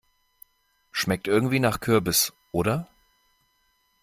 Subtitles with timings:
[0.91, 2.87] Schmeckt irgendwie nach Kürbis, oder?